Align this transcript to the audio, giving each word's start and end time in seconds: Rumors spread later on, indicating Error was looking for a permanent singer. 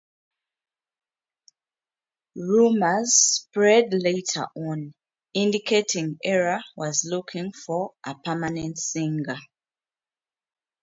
Rumors 2.35 3.13
spread 3.13 3.89
later 3.91 4.47
on, 4.55 4.95
indicating 5.35 6.17
Error 6.23 6.63
was 6.75 7.05
looking 7.07 7.51
for 7.53 7.93
a 8.03 8.15
permanent 8.15 8.79
singer. 8.79 9.37